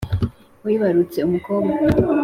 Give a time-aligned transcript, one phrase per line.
[0.65, 1.73] Wibarutse umukobwa